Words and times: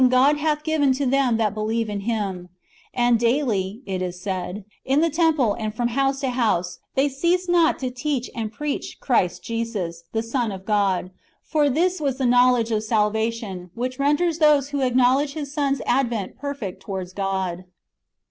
^" 0.01 2.45
And 2.95 3.17
daily," 3.19 3.81
it 3.85 4.01
is 4.01 4.19
said," 4.19 4.65
in 4.85 4.99
the 5.01 5.09
temple, 5.11 5.53
and 5.53 5.73
from 5.75 5.89
house 5.89 6.19
to 6.21 6.31
house, 6.31 6.79
they 6.95 7.07
ceased 7.07 7.47
not 7.47 7.77
to 7.77 7.91
teach 7.91 8.27
and 8.35 8.51
preach 8.51 8.99
Christ 8.99 9.43
Jesus," 9.43 9.99
^ 10.01 10.03
the 10.11 10.23
Son 10.23 10.51
of 10.51 10.65
God. 10.65 11.11
For 11.43 11.69
this 11.69 12.01
was 12.01 12.17
the 12.17 12.25
knowledge 12.25 12.71
of 12.71 12.83
salvation, 12.83 13.69
which 13.75 13.99
renders 13.99 14.39
those 14.39 14.69
who 14.69 14.81
acknowledge 14.81 15.33
His 15.33 15.53
Son's 15.53 15.81
advent 15.85 16.35
perfect 16.35 16.81
towards 16.81 17.13
God. 17.13 17.65